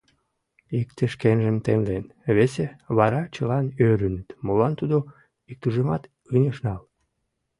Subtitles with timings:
[0.79, 2.05] Икте шкенжым темлен,
[2.35, 2.67] весе;
[2.97, 4.97] вара чылан ӧрыныт, молан тудо
[5.51, 6.81] иктыжымат ынеж нал.